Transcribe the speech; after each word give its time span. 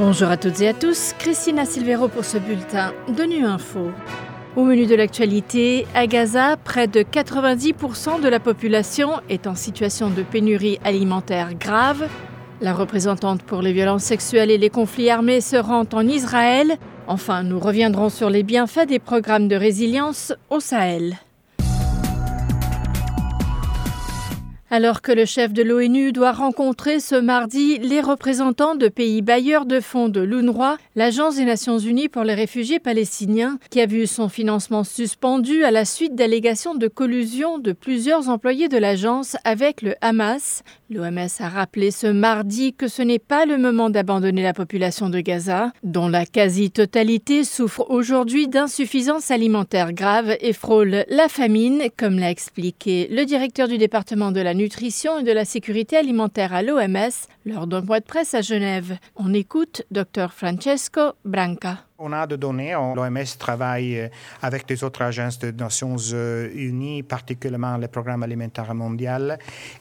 Bonjour 0.00 0.30
à 0.30 0.38
toutes 0.38 0.62
et 0.62 0.68
à 0.68 0.72
tous, 0.72 1.12
Christina 1.18 1.66
Silvero 1.66 2.08
pour 2.08 2.24
ce 2.24 2.38
bulletin 2.38 2.94
de 3.14 3.22
Nu 3.24 3.44
Info. 3.44 3.90
Au 4.56 4.64
menu 4.64 4.86
de 4.86 4.94
l'actualité, 4.94 5.86
à 5.94 6.06
Gaza, 6.06 6.56
près 6.56 6.86
de 6.86 7.02
90% 7.02 8.22
de 8.22 8.28
la 8.30 8.40
population 8.40 9.20
est 9.28 9.46
en 9.46 9.54
situation 9.54 10.08
de 10.08 10.22
pénurie 10.22 10.78
alimentaire 10.84 11.52
grave. 11.52 12.08
La 12.62 12.72
représentante 12.72 13.42
pour 13.42 13.60
les 13.60 13.74
violences 13.74 14.04
sexuelles 14.04 14.50
et 14.50 14.56
les 14.56 14.70
conflits 14.70 15.10
armés 15.10 15.42
se 15.42 15.56
rend 15.56 15.84
en 15.92 16.08
Israël. 16.08 16.78
Enfin, 17.06 17.42
nous 17.42 17.60
reviendrons 17.60 18.08
sur 18.08 18.30
les 18.30 18.42
bienfaits 18.42 18.88
des 18.88 19.00
programmes 19.00 19.48
de 19.48 19.56
résilience 19.56 20.32
au 20.48 20.60
Sahel. 20.60 21.18
Alors 24.72 25.02
que 25.02 25.10
le 25.10 25.24
chef 25.24 25.52
de 25.52 25.64
l'ONU 25.64 26.12
doit 26.12 26.30
rencontrer 26.30 27.00
ce 27.00 27.16
mardi 27.16 27.78
les 27.78 28.00
représentants 28.00 28.76
de 28.76 28.86
pays 28.86 29.20
bailleurs 29.20 29.66
de 29.66 29.80
fonds 29.80 30.08
de 30.08 30.20
l'UNRWA, 30.20 30.78
l'Agence 30.94 31.34
des 31.34 31.44
Nations 31.44 31.78
Unies 31.78 32.08
pour 32.08 32.22
les 32.22 32.34
réfugiés 32.34 32.78
palestiniens, 32.78 33.58
qui 33.70 33.80
a 33.80 33.86
vu 33.86 34.06
son 34.06 34.28
financement 34.28 34.84
suspendu 34.84 35.64
à 35.64 35.72
la 35.72 35.84
suite 35.84 36.14
d'allégations 36.14 36.76
de 36.76 36.86
collusion 36.86 37.58
de 37.58 37.72
plusieurs 37.72 38.28
employés 38.28 38.68
de 38.68 38.78
l'agence 38.78 39.36
avec 39.42 39.82
le 39.82 39.96
Hamas, 40.02 40.62
l'OMS 40.90 41.28
a 41.38 41.48
rappelé 41.48 41.90
ce 41.90 42.08
mardi 42.08 42.74
que 42.74 42.88
ce 42.88 43.00
n'est 43.00 43.20
pas 43.20 43.46
le 43.46 43.56
moment 43.56 43.90
d'abandonner 43.90 44.42
la 44.42 44.52
population 44.52 45.08
de 45.08 45.20
Gaza, 45.20 45.72
dont 45.82 46.08
la 46.08 46.26
quasi-totalité 46.26 47.44
souffre 47.44 47.86
aujourd'hui 47.88 48.48
d'insuffisance 48.48 49.30
alimentaire 49.30 49.92
grave 49.92 50.36
et 50.40 50.52
frôle 50.52 51.04
la 51.08 51.28
famine, 51.28 51.84
comme 51.96 52.18
l'a 52.18 52.30
expliqué 52.30 53.08
le 53.10 53.24
directeur 53.24 53.68
du 53.68 53.78
département 53.78 54.32
de 54.32 54.40
la 54.40 54.54
nutrition 54.54 55.20
et 55.20 55.22
de 55.22 55.32
la 55.32 55.44
sécurité 55.44 55.96
alimentaire 55.96 56.52
à 56.52 56.62
l'OMS 56.62 57.28
lors 57.46 57.66
d'un 57.66 57.82
point 57.82 58.00
de 58.00 58.04
presse 58.04 58.34
à 58.34 58.42
Genève. 58.42 58.98
On 59.16 59.32
écoute 59.32 59.82
Dr 59.90 60.32
Francesco 60.32 61.12
Branca. 61.24 61.89
On 62.02 62.12
a 62.12 62.26
des 62.26 62.38
données, 62.38 62.72
l'OMS 62.72 63.36
travaille 63.38 63.98
euh, 63.98 64.08
avec 64.40 64.66
des 64.66 64.82
autres 64.82 65.02
agences 65.02 65.38
des 65.38 65.52
Nations 65.52 65.96
euh, 66.14 66.48
Unies, 66.54 67.02
particulièrement 67.02 67.76
le 67.76 67.88
Programme 67.88 68.22
alimentaire 68.22 68.74
mondial, 68.74 69.38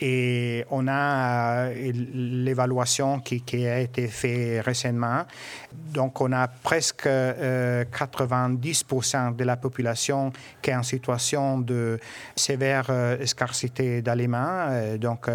et 0.00 0.64
on 0.72 0.88
a 0.88 1.68
euh, 1.68 1.92
l'évaluation 2.12 3.20
qui, 3.20 3.44
a 3.64 3.78
été 3.78 4.08
faite 4.08 4.64
récemment. 4.64 5.22
Donc 5.72 6.20
on 6.20 6.32
a 6.32 6.48
presque 6.48 7.06
90% 7.06 9.36
de 9.36 9.44
la 9.44 9.56
population 9.56 10.32
qui 10.60 10.70
est 10.70 10.74
en 10.74 10.82
situation 10.82 11.60
de 11.60 12.00
sévère 12.34 12.90
scarcité 13.24 14.02
d'aliments. 14.02 14.96
Donc 14.98 15.28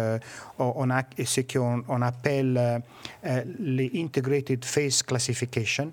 on 0.58 0.90
a 0.90 1.02
ce 1.24 1.40
qu'on 1.40 2.02
appelle 2.02 2.82
les 3.60 3.90
Integrated 3.94 4.62
Phase 4.64 5.02
Classification. 5.02 5.92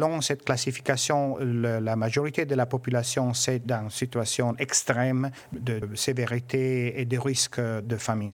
Selon 0.00 0.22
cette 0.22 0.44
classification, 0.46 1.36
la 1.40 1.94
majorité 1.94 2.46
de 2.46 2.54
la 2.54 2.64
population 2.64 3.32
est 3.48 3.66
dans 3.66 3.82
une 3.82 3.90
situation 3.90 4.54
extrême 4.58 5.30
de 5.52 5.80
sévérité 5.94 6.98
et 6.98 7.04
de 7.04 7.18
risque 7.18 7.60
de 7.60 7.96
famine. 7.96 8.30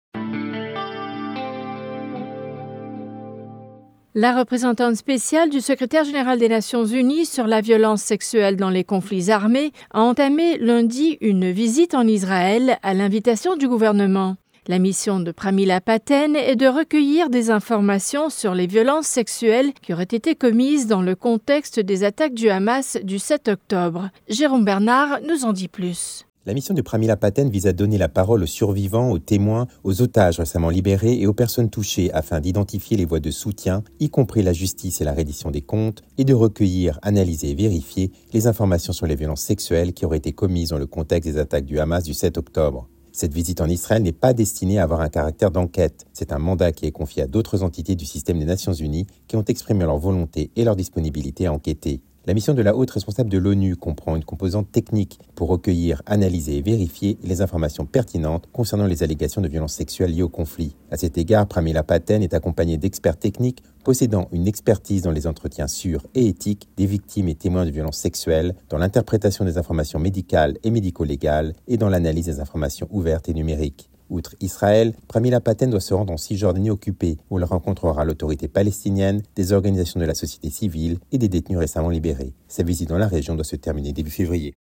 La 4.15 4.37
représentante 4.37 4.95
spéciale 4.95 5.51
du 5.51 5.61
secrétaire 5.61 6.03
général 6.03 6.39
des 6.39 6.49
Nations 6.49 6.83
Unies 6.83 7.27
sur 7.27 7.45
la 7.45 7.61
violence 7.61 8.01
sexuelle 8.01 8.57
dans 8.57 8.71
les 8.71 8.83
conflits 8.83 9.29
armés 9.29 9.71
a 9.91 10.01
entamé 10.01 10.57
lundi 10.57 11.19
une 11.21 11.51
visite 11.51 11.93
en 11.93 12.07
Israël 12.07 12.79
à 12.81 12.95
l'invitation 12.95 13.55
du 13.55 13.67
gouvernement. 13.67 14.35
La 14.67 14.77
mission 14.77 15.19
de 15.19 15.31
Pramila 15.31 15.81
Paten 15.81 16.35
est 16.35 16.55
de 16.55 16.67
recueillir 16.67 17.31
des 17.31 17.49
informations 17.49 18.29
sur 18.29 18.53
les 18.53 18.67
violences 18.67 19.07
sexuelles 19.07 19.73
qui 19.81 19.91
auraient 19.91 20.03
été 20.03 20.35
commises 20.35 20.85
dans 20.85 21.01
le 21.01 21.15
contexte 21.15 21.79
des 21.79 22.03
attaques 22.03 22.35
du 22.35 22.51
Hamas 22.51 22.99
du 23.01 23.17
7 23.17 23.47
octobre. 23.47 24.11
Jérôme 24.29 24.63
Bernard 24.63 25.17
nous 25.27 25.45
en 25.45 25.53
dit 25.53 25.67
plus. 25.67 26.27
La 26.45 26.53
mission 26.53 26.75
de 26.75 26.81
Pramila 26.83 27.17
Paten 27.17 27.49
vise 27.49 27.65
à 27.65 27.73
donner 27.73 27.97
la 27.97 28.07
parole 28.07 28.43
aux 28.43 28.47
survivants, 28.47 29.09
aux 29.09 29.17
témoins, 29.17 29.65
aux 29.83 30.03
otages 30.03 30.37
récemment 30.37 30.69
libérés 30.69 31.19
et 31.19 31.25
aux 31.25 31.33
personnes 31.33 31.71
touchées 31.71 32.13
afin 32.13 32.39
d'identifier 32.39 32.97
les 32.97 33.05
voies 33.05 33.19
de 33.19 33.31
soutien, 33.31 33.83
y 33.99 34.11
compris 34.11 34.43
la 34.43 34.53
justice 34.53 35.01
et 35.01 35.05
la 35.05 35.13
reddition 35.13 35.49
des 35.49 35.61
comptes, 35.61 36.03
et 36.19 36.23
de 36.23 36.35
recueillir, 36.35 36.99
analyser 37.01 37.49
et 37.49 37.55
vérifier 37.55 38.11
les 38.31 38.45
informations 38.45 38.93
sur 38.93 39.07
les 39.07 39.15
violences 39.15 39.41
sexuelles 39.41 39.93
qui 39.93 40.05
auraient 40.05 40.17
été 40.17 40.33
commises 40.33 40.69
dans 40.69 40.77
le 40.77 40.85
contexte 40.85 41.31
des 41.31 41.39
attaques 41.39 41.65
du 41.65 41.79
Hamas 41.79 42.03
du 42.03 42.13
7 42.13 42.37
octobre. 42.37 42.87
Cette 43.13 43.33
visite 43.33 43.59
en 43.59 43.67
Israël 43.67 44.01
n'est 44.03 44.13
pas 44.13 44.33
destinée 44.33 44.79
à 44.79 44.83
avoir 44.83 45.01
un 45.01 45.09
caractère 45.09 45.51
d'enquête. 45.51 46.05
C'est 46.13 46.31
un 46.31 46.39
mandat 46.39 46.71
qui 46.71 46.85
est 46.85 46.91
confié 46.91 47.23
à 47.23 47.27
d'autres 47.27 47.61
entités 47.61 47.95
du 47.95 48.05
système 48.05 48.39
des 48.39 48.45
Nations 48.45 48.73
Unies 48.73 49.05
qui 49.27 49.35
ont 49.35 49.43
exprimé 49.43 49.83
leur 49.83 49.97
volonté 49.97 50.49
et 50.55 50.63
leur 50.63 50.77
disponibilité 50.77 51.45
à 51.45 51.53
enquêter. 51.53 52.01
La 52.27 52.35
mission 52.35 52.53
de 52.53 52.61
la 52.61 52.75
haute 52.75 52.91
responsable 52.91 53.31
de 53.31 53.39
l'ONU 53.39 53.75
comprend 53.75 54.15
une 54.15 54.23
composante 54.23 54.71
technique 54.71 55.17
pour 55.33 55.49
recueillir, 55.49 56.03
analyser 56.05 56.57
et 56.57 56.61
vérifier 56.61 57.17
les 57.23 57.41
informations 57.41 57.87
pertinentes 57.87 58.47
concernant 58.53 58.85
les 58.85 59.01
allégations 59.01 59.41
de 59.41 59.47
violences 59.47 59.73
sexuelles 59.73 60.13
liées 60.13 60.21
au 60.21 60.29
conflit. 60.29 60.75
À 60.91 60.97
cet 60.97 61.17
égard, 61.17 61.47
Pramila 61.47 61.81
Paten 61.81 62.21
est 62.21 62.35
accompagnée 62.35 62.77
d'experts 62.77 63.17
techniques 63.17 63.63
possédant 63.83 64.29
une 64.31 64.47
expertise 64.47 65.01
dans 65.01 65.09
les 65.09 65.25
entretiens 65.25 65.67
sûrs 65.67 66.05
et 66.13 66.27
éthiques 66.27 66.69
des 66.77 66.85
victimes 66.85 67.27
et 67.27 67.33
témoins 67.33 67.65
de 67.65 67.71
violences 67.71 67.97
sexuelles, 67.97 68.53
dans 68.69 68.77
l'interprétation 68.77 69.43
des 69.43 69.57
informations 69.57 69.97
médicales 69.97 70.59
et 70.63 70.69
médico-légales 70.69 71.53
et 71.67 71.77
dans 71.77 71.89
l'analyse 71.89 72.27
des 72.27 72.39
informations 72.39 72.87
ouvertes 72.91 73.29
et 73.29 73.33
numériques. 73.33 73.90
Outre 74.11 74.35
Israël, 74.41 74.93
Pramila 75.07 75.39
Paten 75.39 75.69
doit 75.69 75.79
se 75.79 75.93
rendre 75.93 76.11
en 76.11 76.17
Cisjordanie 76.17 76.69
occupée, 76.69 77.17
où 77.29 77.37
elle 77.37 77.45
rencontrera 77.45 78.03
l'autorité 78.03 78.49
palestinienne, 78.49 79.23
des 79.37 79.53
organisations 79.53 80.01
de 80.01 80.05
la 80.05 80.15
société 80.15 80.49
civile 80.49 80.99
et 81.13 81.17
des 81.17 81.29
détenus 81.29 81.59
récemment 81.59 81.89
libérés. 81.89 82.33
Sa 82.49 82.63
visite 82.63 82.89
dans 82.89 82.97
la 82.97 83.07
région 83.07 83.35
doit 83.35 83.45
se 83.45 83.55
terminer 83.55 83.93
début 83.93 84.11
février. 84.11 84.53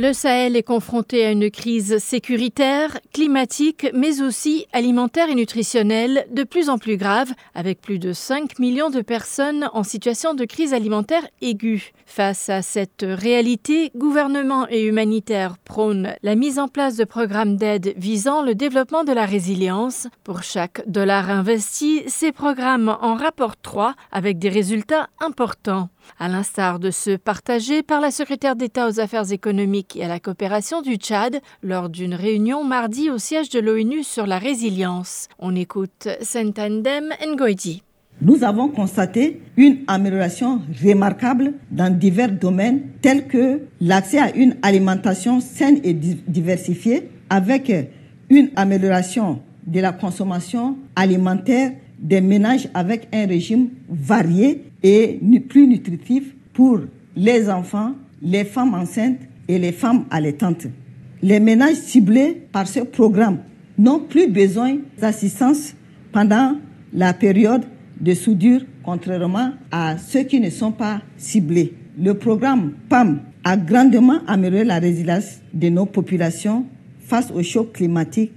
Le 0.00 0.12
Sahel 0.12 0.54
est 0.54 0.62
confronté 0.62 1.26
à 1.26 1.32
une 1.32 1.50
crise 1.50 1.98
sécuritaire, 1.98 3.00
climatique, 3.12 3.88
mais 3.92 4.22
aussi 4.22 4.64
alimentaire 4.72 5.28
et 5.28 5.34
nutritionnelle 5.34 6.24
de 6.30 6.44
plus 6.44 6.68
en 6.68 6.78
plus 6.78 6.96
grave, 6.96 7.32
avec 7.52 7.80
plus 7.80 7.98
de 7.98 8.12
5 8.12 8.60
millions 8.60 8.90
de 8.90 9.00
personnes 9.00 9.68
en 9.72 9.82
situation 9.82 10.34
de 10.34 10.44
crise 10.44 10.72
alimentaire 10.72 11.26
aiguë. 11.40 11.90
Face 12.06 12.48
à 12.48 12.62
cette 12.62 13.04
réalité, 13.04 13.90
gouvernement 13.96 14.68
et 14.70 14.84
humanitaires 14.84 15.58
prônent 15.58 16.14
la 16.22 16.36
mise 16.36 16.60
en 16.60 16.68
place 16.68 16.94
de 16.94 17.02
programmes 17.02 17.56
d'aide 17.56 17.92
visant 17.96 18.42
le 18.42 18.54
développement 18.54 19.02
de 19.02 19.12
la 19.12 19.26
résilience. 19.26 20.06
Pour 20.22 20.44
chaque 20.44 20.80
dollar 20.88 21.28
investi, 21.28 22.04
ces 22.06 22.30
programmes 22.30 22.96
en 23.02 23.16
rapportent 23.16 23.62
3 23.62 23.96
avec 24.12 24.38
des 24.38 24.48
résultats 24.48 25.08
importants 25.18 25.88
à 26.18 26.28
l'instar 26.28 26.78
de 26.78 26.90
ceux 26.90 27.18
partagés 27.18 27.82
par 27.82 28.00
la 28.00 28.10
secrétaire 28.10 28.56
d'État 28.56 28.88
aux 28.88 29.00
affaires 29.00 29.32
économiques 29.32 29.96
et 29.96 30.04
à 30.04 30.08
la 30.08 30.20
coopération 30.20 30.82
du 30.82 30.96
Tchad 30.96 31.40
lors 31.62 31.88
d'une 31.88 32.14
réunion 32.14 32.64
mardi 32.64 33.10
au 33.10 33.18
siège 33.18 33.50
de 33.50 33.60
l'ONU 33.60 34.02
sur 34.02 34.26
la 34.26 34.38
résilience. 34.38 35.28
On 35.38 35.54
écoute 35.54 36.08
Sentandem 36.22 37.12
Ngoidi. 37.26 37.82
Nous 38.20 38.42
avons 38.42 38.68
constaté 38.68 39.40
une 39.56 39.78
amélioration 39.86 40.60
remarquable 40.84 41.52
dans 41.70 41.96
divers 41.96 42.32
domaines 42.32 42.82
tels 43.00 43.28
que 43.28 43.60
l'accès 43.80 44.18
à 44.18 44.34
une 44.34 44.56
alimentation 44.62 45.40
saine 45.40 45.78
et 45.84 45.92
diversifiée 45.94 47.10
avec 47.30 47.72
une 48.28 48.50
amélioration 48.56 49.40
de 49.66 49.80
la 49.80 49.92
consommation 49.92 50.76
alimentaire 50.96 51.72
des 51.98 52.20
ménages 52.20 52.68
avec 52.74 53.08
un 53.12 53.26
régime 53.26 53.68
varié 53.88 54.64
et 54.82 55.20
plus 55.48 55.66
nutritif 55.66 56.34
pour 56.52 56.80
les 57.16 57.50
enfants, 57.50 57.94
les 58.22 58.44
femmes 58.44 58.74
enceintes 58.74 59.20
et 59.48 59.58
les 59.58 59.72
femmes 59.72 60.04
allaitantes. 60.10 60.66
Les 61.22 61.40
ménages 61.40 61.76
ciblés 61.76 62.42
par 62.52 62.68
ce 62.68 62.80
programme 62.80 63.38
n'ont 63.76 64.00
plus 64.00 64.28
besoin 64.28 64.76
d'assistance 64.98 65.74
pendant 66.12 66.56
la 66.92 67.12
période 67.12 67.64
de 68.00 68.14
soudure, 68.14 68.60
contrairement 68.84 69.52
à 69.70 69.98
ceux 69.98 70.22
qui 70.22 70.40
ne 70.40 70.50
sont 70.50 70.72
pas 70.72 71.00
ciblés. 71.16 71.74
Le 72.00 72.14
programme 72.14 72.72
PAM 72.88 73.20
a 73.42 73.56
grandement 73.56 74.20
amélioré 74.26 74.64
la 74.64 74.78
résilience 74.78 75.40
de 75.52 75.68
nos 75.68 75.86
populations 75.86 76.66
face 77.00 77.30
au 77.32 77.42
choc 77.42 77.72
climatique 77.72 78.32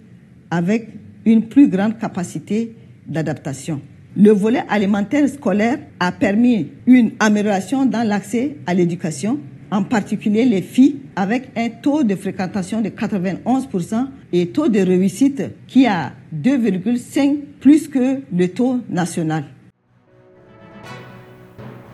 avec 0.50 0.90
une 1.26 1.44
plus 1.48 1.68
grande 1.68 1.98
capacité 1.98 2.76
d'adaptation. 3.12 3.82
Le 4.18 4.32
volet 4.32 4.64
alimentaire 4.68 5.28
scolaire 5.30 5.80
a 6.00 6.12
permis 6.12 6.68
une 6.86 7.12
amélioration 7.20 7.86
dans 7.86 8.06
l'accès 8.06 8.58
à 8.66 8.74
l'éducation, 8.74 9.40
en 9.72 9.84
particulier 9.84 10.44
les 10.44 10.62
filles, 10.62 10.98
avec 11.16 11.50
un 11.56 11.70
taux 11.70 12.04
de 12.04 12.16
fréquentation 12.16 12.82
de 12.82 12.90
91% 12.90 14.08
et 14.34 14.48
taux 14.48 14.68
de 14.68 14.80
réussite 14.80 15.44
qui 15.68 15.88
a 15.88 16.12
2,5 16.36 17.38
plus 17.62 17.88
que 17.88 18.20
le 18.36 18.48
taux 18.50 18.80
national. 18.90 19.46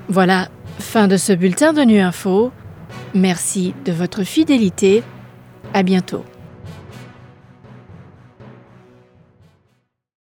Voilà, 0.09 0.47
fin 0.79 1.07
de 1.07 1.17
ce 1.17 1.33
bulletin 1.33 1.73
de 1.73 1.81
Nu 1.81 1.99
Info. 1.99 2.51
Merci 3.13 3.73
de 3.85 3.91
votre 3.91 4.23
fidélité. 4.23 5.03
À 5.73 5.83
bientôt. 5.83 6.23